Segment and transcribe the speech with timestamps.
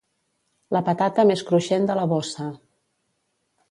[0.77, 2.53] La patata més cruixent de la bossa.